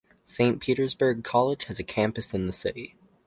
Saint 0.23 0.59
Petersburg 0.59 1.23
College 1.23 1.65
has 1.65 1.77
a 1.77 1.83
campus 1.83 2.33
in 2.33 2.47
the 2.47 2.51
city. 2.51 2.95